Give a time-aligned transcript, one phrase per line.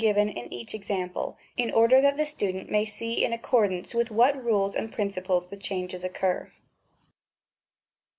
[0.03, 4.09] 19 given in each example, in order that the student may see in accordance with
[4.09, 6.51] what rules and principles the changes occur.